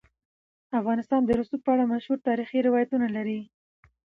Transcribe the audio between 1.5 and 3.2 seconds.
په اړه مشهور تاریخی روایتونه